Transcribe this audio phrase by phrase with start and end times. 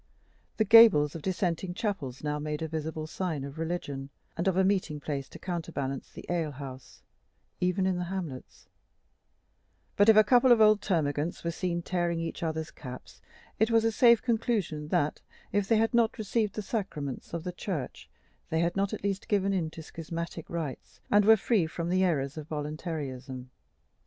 [0.57, 4.63] The gables of Dissenting chapels now made a visible sign of religion, and of a
[4.63, 7.03] meeting place to counterbalance the ale house,
[7.59, 8.67] even in the hamlets;
[9.95, 13.21] but if a couple of old termagants were seen tearing each other's caps,
[13.59, 17.53] it was a safe conclusion that, if they had not received the sacraments of the
[17.53, 18.09] Church,
[18.49, 22.03] they had not at least given in to schismatic rites, and were free from the
[22.03, 23.51] errors of Voluntaryism.